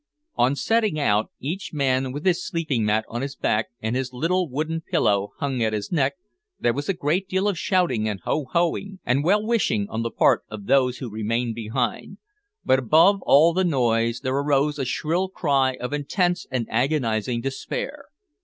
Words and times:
On 0.33 0.55
setting 0.55 0.99
out 0.99 1.29
each 1.39 1.73
man 1.73 2.11
with 2.11 2.25
his 2.25 2.43
sleeping 2.43 2.83
mat 2.83 3.05
on 3.07 3.21
his 3.21 3.35
back 3.35 3.67
and 3.83 3.95
his 3.95 4.11
little 4.11 4.49
wooden 4.49 4.81
pillow 4.81 5.33
hung 5.37 5.61
at 5.61 5.73
his 5.73 5.91
neck, 5.91 6.15
there 6.59 6.73
was 6.73 6.89
a 6.89 6.95
great 6.95 7.29
deal 7.29 7.47
of 7.47 7.55
shouting 7.55 8.09
and 8.09 8.19
ho 8.21 8.45
ho 8.51 8.75
ing 8.75 8.97
and 9.05 9.23
well 9.23 9.45
wishing 9.45 9.87
on 9.89 10.01
the 10.01 10.09
part 10.09 10.41
of 10.49 10.65
those 10.65 10.97
who 10.97 11.07
remained 11.11 11.53
behind, 11.53 12.17
but 12.65 12.79
above 12.79 13.21
all 13.27 13.53
the 13.53 13.63
noise 13.63 14.21
there 14.21 14.33
arose 14.33 14.79
a 14.79 14.85
shrill 14.85 15.29
cry 15.29 15.75
of 15.79 15.93
intense 15.93 16.47
and 16.49 16.65
agonising 16.71 17.39
despair. 17.39 18.05